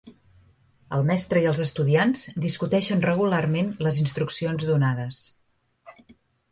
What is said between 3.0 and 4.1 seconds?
regularment les